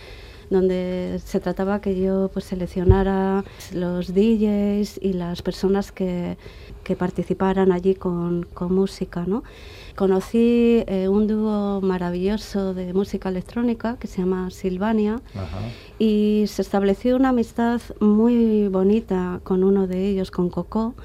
donde 0.49 1.21
se 1.23 1.39
trataba 1.39 1.79
que 1.79 1.99
yo 1.99 2.29
pues 2.33 2.45
seleccionara 2.45 3.45
los 3.73 4.13
DJs 4.13 4.99
y 5.01 5.13
las 5.13 5.41
personas 5.41 5.93
que, 5.93 6.37
que 6.83 6.95
participaran 6.97 7.71
allí 7.71 7.95
con, 7.95 8.43
con 8.53 8.75
música, 8.75 9.23
¿no? 9.25 9.43
Conocí 9.95 10.83
eh, 10.87 11.07
un 11.07 11.27
dúo 11.27 11.79
maravilloso 11.81 12.73
de 12.73 12.93
música 12.93 13.29
electrónica 13.29 13.97
que 13.97 14.07
se 14.07 14.19
llama 14.19 14.49
Silvania 14.51 15.21
y 15.99 16.45
se 16.47 16.61
estableció 16.61 17.15
una 17.15 17.29
amistad 17.29 17.81
muy 17.99 18.67
bonita 18.67 19.41
con 19.43 19.63
uno 19.63 19.87
de 19.87 20.07
ellos, 20.07 20.31
con 20.31 20.49
Coco, 20.49 20.95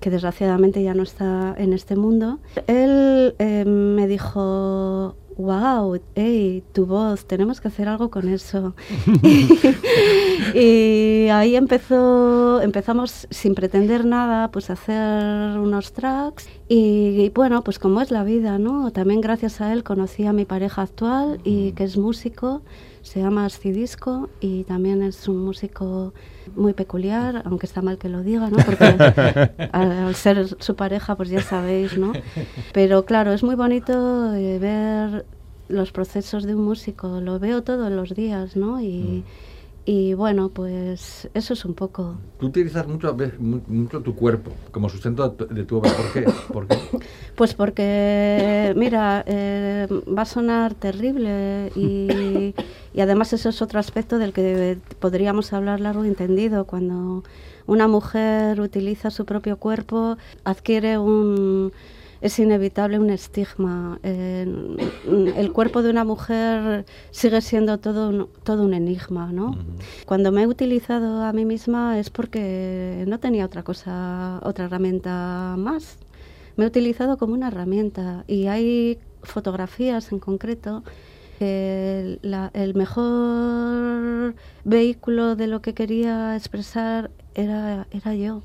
que 0.00 0.10
desgraciadamente 0.10 0.82
ya 0.82 0.94
no 0.94 1.02
está 1.02 1.54
en 1.58 1.72
este 1.72 1.96
mundo. 1.96 2.38
Él 2.66 3.34
eh, 3.38 3.64
me 3.64 4.06
dijo, 4.06 5.16
wow, 5.38 6.00
hey, 6.16 6.64
tu 6.72 6.84
voz, 6.84 7.24
tenemos 7.24 7.60
que 7.60 7.68
hacer 7.68 7.88
algo 7.88 8.10
con 8.10 8.28
eso. 8.28 8.74
y, 10.54 11.28
ahí 11.28 11.54
empezó, 11.54 12.60
empezamos 12.60 13.28
sin 13.30 13.54
pretender 13.54 14.04
nada, 14.04 14.50
pues 14.50 14.68
a 14.68 14.72
hacer 14.72 15.58
unos 15.58 15.92
tracks. 15.92 16.48
Y, 16.68 17.30
bueno, 17.30 17.62
pues 17.62 17.78
como 17.78 18.00
es 18.00 18.10
la 18.10 18.24
vida, 18.24 18.58
¿no? 18.58 18.90
También 18.90 19.20
gracias 19.20 19.60
a 19.60 19.72
él 19.72 19.84
conocí 19.84 20.26
a 20.26 20.32
mi 20.32 20.44
pareja 20.44 20.82
actual 20.82 21.40
y 21.44 21.72
que 21.72 21.84
es 21.84 21.96
músico, 21.96 22.62
se 23.08 23.20
llama 23.20 23.46
Ascidisco 23.46 24.28
y 24.40 24.64
también 24.64 25.02
es 25.02 25.28
un 25.28 25.44
músico 25.44 26.12
muy 26.54 26.74
peculiar, 26.74 27.42
aunque 27.46 27.64
está 27.66 27.80
mal 27.80 27.96
que 27.96 28.08
lo 28.08 28.22
diga, 28.22 28.50
¿no? 28.50 28.58
Porque 28.58 28.84
al, 29.72 30.14
ser 30.14 30.46
su 30.62 30.76
pareja, 30.76 31.16
pues 31.16 31.30
ya 31.30 31.40
sabéis, 31.40 31.96
¿no? 31.96 32.12
Pero 32.72 33.06
claro, 33.06 33.32
es 33.32 33.42
muy 33.42 33.54
bonito 33.54 34.34
eh, 34.34 34.58
ver 34.58 35.24
los 35.68 35.90
procesos 35.90 36.44
de 36.44 36.54
un 36.54 36.64
músico, 36.64 37.20
lo 37.20 37.38
veo 37.38 37.62
todos 37.62 37.90
los 37.90 38.14
días, 38.14 38.56
¿no? 38.56 38.80
Y, 38.80 39.24
mm. 39.24 39.24
Y 39.90 40.12
bueno, 40.12 40.50
pues 40.50 41.30
eso 41.32 41.54
es 41.54 41.64
un 41.64 41.72
poco. 41.72 42.16
Tú 42.38 42.48
utilizas 42.48 42.86
mucho, 42.86 43.16
mucho 43.68 44.02
tu 44.02 44.14
cuerpo 44.14 44.52
como 44.70 44.90
sustento 44.90 45.30
de 45.30 45.64
tu 45.64 45.78
obra. 45.78 45.90
¿Por 45.92 46.12
qué? 46.12 46.30
¿Por 46.52 46.66
qué? 46.66 46.76
Pues 47.34 47.54
porque, 47.54 48.74
mira, 48.76 49.24
eh, 49.26 49.86
va 50.06 50.22
a 50.22 50.26
sonar 50.26 50.74
terrible 50.74 51.72
y, 51.74 52.54
y, 52.92 53.00
además 53.00 53.32
eso 53.32 53.48
es 53.48 53.62
otro 53.62 53.80
aspecto 53.80 54.18
del 54.18 54.34
que 54.34 54.76
podríamos 54.98 55.54
hablar 55.54 55.80
largo 55.80 56.04
y 56.04 56.08
entendido. 56.08 56.66
Cuando 56.66 57.24
una 57.66 57.88
mujer 57.88 58.60
utiliza 58.60 59.10
su 59.10 59.24
propio 59.24 59.56
cuerpo, 59.56 60.18
adquiere 60.44 60.98
un 60.98 61.72
es 62.20 62.38
inevitable 62.38 62.98
un 62.98 63.10
estigma. 63.10 63.98
el 64.02 65.50
cuerpo 65.52 65.82
de 65.82 65.90
una 65.90 66.04
mujer 66.04 66.84
sigue 67.10 67.40
siendo 67.40 67.78
todo 67.78 68.08
un, 68.08 68.28
todo 68.42 68.64
un 68.64 68.74
enigma, 68.74 69.32
¿no? 69.32 69.56
Cuando 70.06 70.32
me 70.32 70.42
he 70.42 70.46
utilizado 70.46 71.22
a 71.22 71.32
mí 71.32 71.44
misma 71.44 71.98
es 71.98 72.10
porque 72.10 73.04
no 73.06 73.18
tenía 73.20 73.44
otra 73.44 73.62
cosa, 73.62 74.40
otra 74.42 74.66
herramienta 74.66 75.54
más. 75.58 75.98
Me 76.56 76.64
he 76.64 76.66
utilizado 76.66 77.18
como 77.18 77.34
una 77.34 77.48
herramienta 77.48 78.24
y 78.26 78.48
hay 78.48 78.98
fotografías 79.22 80.10
en 80.12 80.18
concreto 80.18 80.82
que 81.38 82.18
el 82.52 82.74
mejor 82.74 84.34
vehículo 84.64 85.36
de 85.36 85.46
lo 85.46 85.62
que 85.62 85.72
quería 85.72 86.34
expresar 86.34 87.12
era, 87.34 87.86
era 87.92 88.14
yo. 88.14 88.42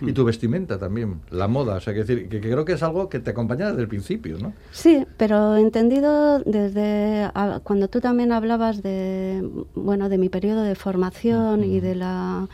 Y 0.00 0.12
tu 0.12 0.24
vestimenta 0.24 0.78
también, 0.78 1.20
la 1.30 1.46
moda, 1.46 1.76
o 1.76 1.80
sea, 1.80 1.92
que, 1.92 2.00
decir, 2.00 2.28
que, 2.28 2.40
creo 2.40 2.64
que 2.64 2.72
es 2.72 2.82
algo 2.82 3.08
que 3.08 3.20
te 3.20 3.30
acompaña 3.30 3.68
desde 3.68 3.82
el 3.82 3.88
principio, 3.88 4.38
¿no? 4.38 4.54
Sí, 4.70 5.04
pero 5.16 5.56
entendido 5.56 6.40
desde 6.40 7.30
cuando 7.62 7.88
tú 7.88 8.00
también 8.00 8.32
hablabas 8.32 8.82
de, 8.82 9.46
bueno, 9.74 10.08
de 10.08 10.18
mi 10.18 10.28
periodo 10.28 10.62
de 10.62 10.74
formación 10.74 11.64
y 11.64 11.80
de 11.80 11.94
la 11.94 12.48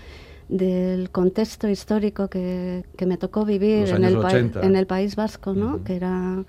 del 0.49 1.11
contexto 1.11 1.69
histórico 1.69 2.29
que, 2.29 2.83
que 2.97 3.05
me 3.05 3.19
tocó 3.19 3.45
vivir 3.45 3.91
en 3.91 4.05
el, 4.05 4.19
en 4.63 4.77
el 4.77 4.87
País 4.87 5.15
Vasco, 5.15 5.53
¿no? 5.53 5.85
Que 5.85 5.97
era 5.97 6.43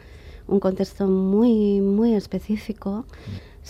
un 0.48 0.60
contexto 0.60 1.08
muy, 1.08 1.82
muy 1.82 2.16
específico 2.16 3.06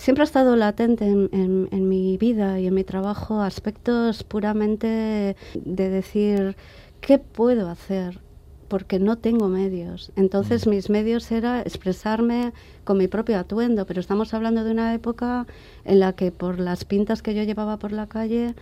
siempre 0.00 0.22
ha 0.22 0.24
estado 0.24 0.56
latente 0.56 1.06
en, 1.06 1.68
en, 1.70 1.88
mi 1.88 2.16
vida 2.16 2.58
y 2.58 2.66
en 2.66 2.74
mi 2.74 2.84
trabajo 2.84 3.42
aspectos 3.42 4.24
puramente 4.24 5.36
de 5.54 5.90
decir, 5.90 6.56
¿qué 7.02 7.18
puedo 7.18 7.68
hacer? 7.68 8.18
Porque 8.68 8.98
no 8.98 9.18
tengo 9.18 9.48
medios. 9.48 10.10
Entonces 10.16 10.66
mm. 10.66 10.70
mis 10.70 10.88
medios 10.88 11.30
era 11.30 11.60
expresarme 11.60 12.54
con 12.84 12.96
mi 12.96 13.08
propio 13.08 13.38
atuendo, 13.38 13.84
pero 13.84 14.00
estamos 14.00 14.32
hablando 14.32 14.64
de 14.64 14.70
una 14.70 14.94
época 14.94 15.46
en 15.84 16.00
la 16.00 16.14
que 16.14 16.32
por 16.32 16.60
las 16.60 16.86
pintas 16.86 17.20
que 17.20 17.34
yo 17.34 17.42
llevaba 17.42 17.78
por 17.78 17.92
la 17.92 18.06
calle, 18.06 18.54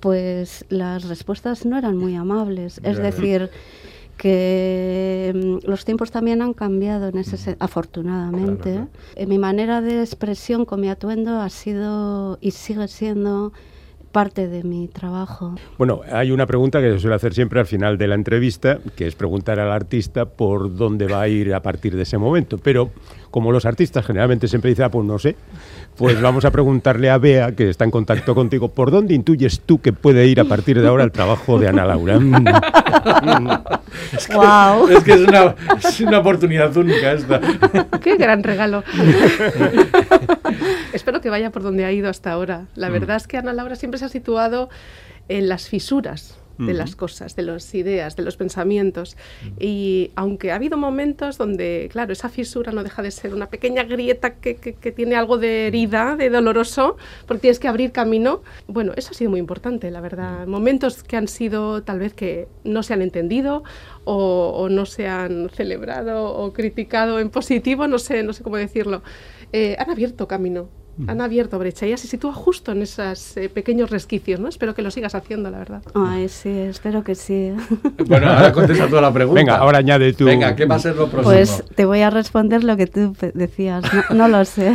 pues 0.00 0.64
las 0.70 1.06
respuestas 1.06 1.66
no 1.66 1.76
eran 1.76 1.98
muy 1.98 2.16
amables. 2.16 2.80
Es 2.82 2.96
decir, 2.96 3.50
que 4.18 5.32
mm, 5.34 5.66
los 5.66 5.86
tiempos 5.86 6.10
también 6.10 6.42
han 6.42 6.52
cambiado 6.52 7.08
en 7.08 7.16
ese 7.16 7.56
afortunadamente. 7.58 8.86
Eh, 9.14 9.26
mi 9.26 9.38
manera 9.38 9.80
de 9.80 10.00
expresión 10.00 10.66
con 10.66 10.80
mi 10.82 10.90
atuendo 10.90 11.40
ha 11.40 11.48
sido 11.48 12.36
y 12.42 12.50
sigue 12.50 12.88
siendo 12.88 13.52
parte 14.12 14.48
de 14.48 14.64
mi 14.64 14.88
trabajo. 14.88 15.54
Bueno, 15.76 16.00
hay 16.10 16.30
una 16.30 16.46
pregunta 16.46 16.80
que 16.80 16.92
se 16.92 16.98
suele 16.98 17.16
hacer 17.16 17.34
siempre 17.34 17.60
al 17.60 17.66
final 17.66 17.98
de 17.98 18.08
la 18.08 18.14
entrevista, 18.14 18.78
que 18.96 19.06
es 19.06 19.14
preguntar 19.14 19.60
al 19.60 19.70
artista 19.70 20.24
por 20.26 20.74
dónde 20.74 21.06
va 21.06 21.22
a 21.22 21.28
ir 21.28 21.54
a 21.54 21.62
partir 21.62 21.96
de 21.96 22.02
ese 22.02 22.18
momento. 22.18 22.58
Pero 22.58 22.90
como 23.30 23.52
los 23.52 23.66
artistas 23.66 24.04
generalmente 24.06 24.48
siempre 24.48 24.70
dicen, 24.70 24.86
ah, 24.86 24.90
pues 24.90 25.06
no 25.06 25.18
sé, 25.18 25.36
pues 25.96 26.20
vamos 26.22 26.44
a 26.44 26.50
preguntarle 26.50 27.10
a 27.10 27.18
Bea, 27.18 27.52
que 27.52 27.68
está 27.68 27.84
en 27.84 27.90
contacto 27.90 28.34
contigo, 28.34 28.68
¿por 28.68 28.90
dónde 28.90 29.14
intuyes 29.14 29.60
tú 29.60 29.80
que 29.80 29.92
puede 29.92 30.26
ir 30.26 30.40
a 30.40 30.44
partir 30.44 30.80
de 30.80 30.88
ahora 30.88 31.04
el 31.04 31.12
trabajo 31.12 31.58
de 31.58 31.68
Ana 31.68 31.84
Laura? 31.84 32.18
es, 34.12 34.26
que, 34.26 34.34
wow. 34.34 34.88
es 34.88 35.04
que 35.04 35.12
es 35.12 35.20
una, 35.20 35.54
es 35.76 36.00
una 36.00 36.18
oportunidad 36.18 36.76
única 36.76 37.12
esta. 37.12 37.40
Qué 38.00 38.16
gran 38.16 38.42
regalo. 38.42 38.82
Espero 40.92 41.20
que 41.20 41.30
vaya 41.30 41.50
por 41.50 41.62
donde 41.62 41.84
ha 41.84 41.92
ido 41.92 42.08
hasta 42.08 42.32
ahora. 42.32 42.66
La 42.74 42.88
mm. 42.88 42.92
verdad 42.92 43.16
es 43.16 43.26
que 43.26 43.36
Ana 43.36 43.52
Laura 43.52 43.76
siempre 43.76 43.97
se 43.98 44.06
ha 44.06 44.08
situado 44.08 44.68
en 45.28 45.48
las 45.48 45.68
fisuras 45.68 46.38
de 46.58 46.74
las 46.74 46.96
cosas, 46.96 47.36
de 47.36 47.42
las 47.42 47.72
ideas, 47.74 48.16
de 48.16 48.24
los 48.24 48.36
pensamientos. 48.36 49.16
Y 49.58 50.10
aunque 50.16 50.50
ha 50.50 50.56
habido 50.56 50.76
momentos 50.76 51.38
donde, 51.38 51.88
claro, 51.90 52.12
esa 52.12 52.28
fisura 52.28 52.72
no 52.72 52.82
deja 52.82 53.00
de 53.02 53.10
ser 53.10 53.32
una 53.32 53.48
pequeña 53.48 53.84
grieta 53.84 54.34
que, 54.34 54.56
que, 54.56 54.92
tiene 54.92 55.14
algo 55.14 55.38
de 55.38 55.68
herida, 55.68 56.16
de 56.16 56.30
doloroso, 56.30 56.96
porque 57.26 57.42
tienes 57.42 57.60
que 57.60 57.68
abrir 57.68 57.92
camino, 57.92 58.42
bueno, 58.66 58.92
eso 58.96 59.10
ha 59.12 59.14
sido 59.14 59.30
muy 59.30 59.40
importante, 59.40 59.90
la 59.90 60.00
verdad. 60.00 60.46
Momentos 60.46 61.02
que 61.04 61.16
han 61.16 61.28
sido 61.28 61.82
tal 61.82 62.00
vez 62.00 62.12
que 62.12 62.48
no 62.64 62.82
se 62.82 62.94
han 62.94 63.02
entendido 63.02 63.62
o, 64.04 64.68
no 64.68 64.86
se 64.86 65.06
han 65.06 65.50
celebrado 65.50 66.34
o 66.34 66.52
criticado 66.52 67.20
en 67.20 67.30
positivo, 67.30 67.86
no 67.86 67.98
sé, 67.98 68.22
no 68.22 68.32
sé 68.32 68.42
cómo 68.42 68.56
decirlo, 68.56 69.02
eh, 69.52 69.76
han 69.78 69.90
abierto 69.90 70.26
camino 70.26 70.68
han 71.06 71.20
abierto 71.20 71.58
brecha. 71.58 71.86
Ella 71.86 71.96
se 71.96 72.08
sitúa 72.08 72.32
justo 72.32 72.72
en 72.72 72.82
esos 72.82 73.36
eh, 73.36 73.48
pequeños 73.48 73.90
resquicios, 73.90 74.40
¿no? 74.40 74.48
Espero 74.48 74.74
que 74.74 74.82
lo 74.82 74.90
sigas 74.90 75.14
haciendo, 75.14 75.50
la 75.50 75.58
verdad. 75.58 75.82
Ay, 75.94 76.28
sí, 76.28 76.48
espero 76.48 77.04
que 77.04 77.14
sí. 77.14 77.52
Bueno, 78.08 78.28
ahora 78.28 78.52
contesta 78.52 78.88
toda 78.88 79.02
la 79.02 79.12
pregunta. 79.12 79.40
Venga, 79.40 79.56
ahora 79.56 79.78
añade 79.78 80.12
tú. 80.12 80.24
Venga, 80.24 80.56
¿qué 80.56 80.64
va 80.64 80.76
a 80.76 80.78
ser 80.78 80.96
lo 80.96 81.08
próximo? 81.08 81.24
Pues 81.24 81.62
te 81.74 81.84
voy 81.84 82.00
a 82.00 82.10
responder 82.10 82.64
lo 82.64 82.76
que 82.76 82.86
tú 82.86 83.14
decías. 83.34 83.84
No, 84.10 84.28
lo 84.28 84.44
sé. 84.44 84.72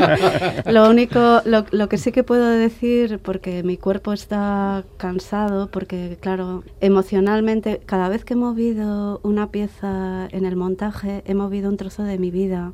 lo 0.66 0.88
único, 0.88 1.42
lo, 1.44 1.64
lo, 1.70 1.88
que 1.88 1.98
sí 1.98 2.12
que 2.12 2.22
puedo 2.22 2.46
decir, 2.48 3.18
porque 3.18 3.62
mi 3.62 3.76
cuerpo 3.76 4.12
está 4.12 4.84
cansado, 4.96 5.68
porque 5.68 6.16
claro, 6.20 6.62
emocionalmente, 6.80 7.80
cada 7.86 8.08
vez 8.08 8.24
que 8.24 8.34
he 8.34 8.36
movido 8.36 9.20
una 9.22 9.50
pieza 9.50 10.28
en 10.30 10.44
el 10.44 10.56
montaje, 10.56 11.22
he 11.26 11.34
movido 11.34 11.68
un 11.68 11.76
trozo 11.76 12.04
de 12.04 12.18
mi 12.18 12.30
vida 12.30 12.72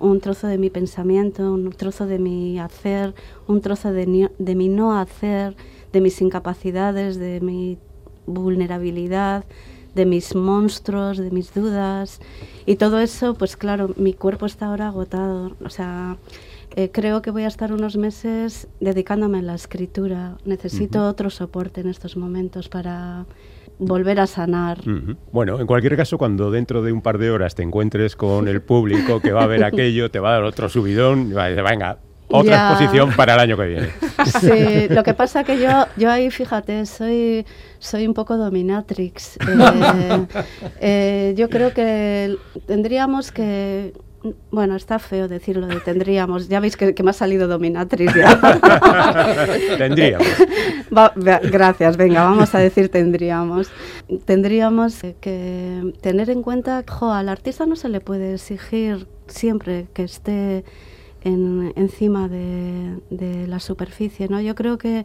un 0.00 0.20
trozo 0.20 0.46
de 0.46 0.58
mi 0.58 0.70
pensamiento, 0.70 1.52
un 1.52 1.70
trozo 1.70 2.06
de 2.06 2.18
mi 2.18 2.58
hacer, 2.58 3.14
un 3.46 3.60
trozo 3.60 3.92
de, 3.92 4.30
de 4.38 4.54
mi 4.54 4.68
no 4.68 4.98
hacer, 4.98 5.56
de 5.92 6.00
mis 6.00 6.20
incapacidades, 6.20 7.18
de 7.18 7.40
mi 7.40 7.78
vulnerabilidad, 8.26 9.44
de 9.94 10.06
mis 10.06 10.34
monstruos, 10.34 11.18
de 11.18 11.30
mis 11.30 11.52
dudas. 11.54 12.20
Y 12.66 12.76
todo 12.76 13.00
eso, 13.00 13.34
pues 13.34 13.56
claro, 13.56 13.94
mi 13.96 14.12
cuerpo 14.12 14.46
está 14.46 14.66
ahora 14.66 14.88
agotado. 14.88 15.56
O 15.64 15.70
sea, 15.70 16.16
eh, 16.76 16.90
creo 16.92 17.22
que 17.22 17.30
voy 17.30 17.44
a 17.44 17.48
estar 17.48 17.72
unos 17.72 17.96
meses 17.96 18.68
dedicándome 18.80 19.38
a 19.38 19.42
la 19.42 19.54
escritura. 19.54 20.36
Necesito 20.44 21.06
otro 21.06 21.30
soporte 21.30 21.80
en 21.80 21.88
estos 21.88 22.16
momentos 22.16 22.68
para 22.68 23.26
volver 23.78 24.20
a 24.20 24.26
sanar. 24.26 24.78
Bueno, 25.32 25.60
en 25.60 25.66
cualquier 25.66 25.96
caso, 25.96 26.18
cuando 26.18 26.50
dentro 26.50 26.82
de 26.82 26.92
un 26.92 27.00
par 27.00 27.18
de 27.18 27.30
horas 27.30 27.54
te 27.54 27.62
encuentres 27.62 28.16
con 28.16 28.48
el 28.48 28.60
público 28.60 29.20
que 29.20 29.32
va 29.32 29.44
a 29.44 29.46
ver 29.46 29.64
aquello, 29.64 30.10
te 30.10 30.18
va 30.18 30.30
a 30.30 30.32
dar 30.34 30.44
otro 30.44 30.68
subidón 30.68 31.30
y 31.30 31.32
va 31.32 31.44
a 31.44 31.48
decir, 31.48 31.64
venga, 31.64 31.98
otra 32.30 32.70
exposición 32.70 33.12
para 33.16 33.34
el 33.34 33.40
año 33.40 33.56
que 33.56 33.66
viene. 33.66 33.88
Sí, 34.40 34.88
lo 34.90 35.04
que 35.04 35.14
pasa 35.14 35.44
que 35.44 35.60
yo, 35.60 35.86
yo 35.96 36.10
ahí, 36.10 36.30
fíjate, 36.30 36.84
soy, 36.86 37.46
soy 37.78 38.06
un 38.06 38.14
poco 38.14 38.36
dominatrix. 38.36 39.38
Eh, 39.48 40.26
eh, 40.80 41.34
yo 41.36 41.48
creo 41.48 41.72
que 41.72 42.36
tendríamos 42.66 43.32
que 43.32 43.92
bueno, 44.50 44.74
está 44.74 44.98
feo 44.98 45.28
decirlo 45.28 45.66
de 45.66 45.80
tendríamos. 45.80 46.48
Ya 46.48 46.60
veis 46.60 46.76
que, 46.76 46.94
me 47.02 47.10
ha 47.10 47.12
salido 47.12 47.46
dominatriz. 47.46 48.12
Ya. 48.14 48.38
tendríamos. 49.78 50.26
gracias, 51.42 51.96
venga, 51.96 52.24
vamos 52.24 52.54
a 52.54 52.58
decir 52.58 52.88
tendríamos. 52.88 53.70
Tendríamos 54.24 55.00
que 55.20 55.94
tener 56.00 56.30
en 56.30 56.42
cuenta 56.42 56.82
que 56.82 57.04
al 57.04 57.28
artista 57.28 57.66
no 57.66 57.76
se 57.76 57.88
le 57.88 58.00
puede 58.00 58.34
exigir 58.34 59.06
siempre 59.28 59.86
que 59.94 60.04
esté 60.04 60.64
en, 61.22 61.72
encima 61.76 62.28
de, 62.28 62.98
de, 63.10 63.46
la 63.46 63.60
superficie, 63.60 64.28
¿no? 64.28 64.40
Yo 64.40 64.54
creo 64.54 64.78
que, 64.78 65.04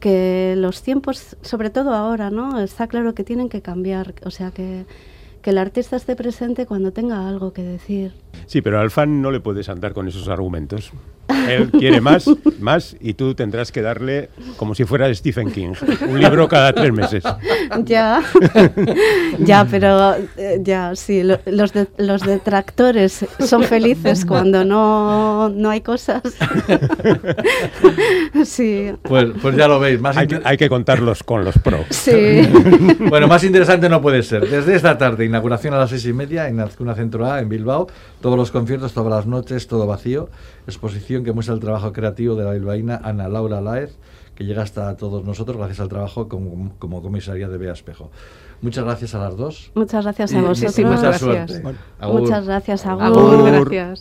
que 0.00 0.54
los 0.56 0.82
tiempos, 0.82 1.36
sobre 1.42 1.70
todo 1.70 1.94
ahora, 1.94 2.30
¿no? 2.30 2.60
Está 2.60 2.88
claro 2.88 3.14
que 3.14 3.24
tienen 3.24 3.48
que 3.48 3.60
cambiar, 3.62 4.14
o 4.24 4.30
sea 4.30 4.50
que 4.50 4.86
que 5.42 5.50
el 5.50 5.58
artista 5.58 5.96
esté 5.96 6.16
presente 6.16 6.66
cuando 6.66 6.92
tenga 6.92 7.26
algo 7.26 7.52
que 7.52 7.62
decir. 7.62 8.12
Sí, 8.46 8.62
pero 8.62 8.80
al 8.80 8.90
fan 8.90 9.22
no 9.22 9.30
le 9.30 9.40
puedes 9.40 9.68
andar 9.68 9.92
con 9.92 10.08
esos 10.08 10.28
argumentos. 10.28 10.92
Él 11.48 11.70
quiere 11.70 12.00
más, 12.00 12.26
más, 12.60 12.96
y 13.00 13.14
tú 13.14 13.34
tendrás 13.34 13.72
que 13.72 13.82
darle 13.82 14.30
como 14.56 14.74
si 14.74 14.84
fuera 14.84 15.12
Stephen 15.14 15.50
King, 15.50 15.72
un 16.08 16.20
libro 16.20 16.48
cada 16.48 16.72
tres 16.72 16.92
meses. 16.92 17.24
Ya, 17.84 18.22
ya, 19.38 19.66
pero 19.70 20.14
eh, 20.36 20.60
ya, 20.62 20.94
sí, 20.94 21.22
los, 21.22 21.72
los 21.98 22.22
detractores 22.22 23.24
son 23.38 23.64
felices 23.64 24.24
cuando 24.24 24.64
no, 24.64 25.48
no 25.48 25.70
hay 25.70 25.80
cosas. 25.80 26.22
sí. 28.44 28.92
Pues, 29.02 29.26
pues 29.40 29.56
ya 29.56 29.68
lo 29.68 29.80
veis. 29.80 30.00
Más 30.00 30.16
hay, 30.16 30.26
que, 30.26 30.40
hay 30.44 30.56
que 30.56 30.68
contarlos 30.68 31.22
con 31.22 31.44
los 31.44 31.56
pros. 31.58 31.86
Sí. 31.90 32.48
bueno, 33.08 33.28
más 33.28 33.44
interesante 33.44 33.88
no 33.88 34.00
puede 34.00 34.22
ser. 34.22 34.48
Desde 34.48 34.74
esta 34.74 34.98
tarde, 34.98 35.24
inauguración 35.24 35.74
a 35.74 35.78
las 35.78 35.90
seis 35.90 36.06
y 36.06 36.12
media 36.12 36.48
en 36.48 36.60
Azcuna 36.60 36.94
Centro 36.94 37.30
A, 37.30 37.40
en 37.40 37.48
Bilbao, 37.48 37.88
todos 38.20 38.36
los 38.36 38.50
conciertos, 38.50 38.92
todas 38.92 39.10
las 39.10 39.26
noches, 39.26 39.66
todo 39.66 39.86
vacío, 39.86 40.28
exposición 40.66 41.24
que 41.24 41.32
muestra 41.32 41.54
el 41.54 41.60
trabajo 41.60 41.92
creativo 41.92 42.34
de 42.34 42.44
la 42.44 42.52
bilbaína 42.52 43.00
Ana 43.02 43.28
Laura 43.28 43.60
Laez, 43.60 43.96
que 44.34 44.44
llega 44.44 44.62
hasta 44.62 44.96
todos 44.96 45.24
nosotros 45.24 45.56
gracias 45.56 45.80
al 45.80 45.88
trabajo 45.88 46.28
como, 46.28 46.72
como 46.78 47.02
comisaría 47.02 47.48
de 47.48 47.58
Bea 47.58 47.72
Espejo. 47.72 48.10
Muchas 48.62 48.84
gracias 48.84 49.14
a 49.14 49.18
las 49.18 49.36
dos. 49.36 49.72
Muchas 49.74 50.04
gracias 50.04 50.34
a 50.34 50.40
vosotros. 50.42 50.78
muchas 50.78 51.22
gracias. 51.22 51.62
Muchas 52.02 52.46
gracias, 52.46 52.86
a 52.86 52.94
Gracias. 52.94 53.98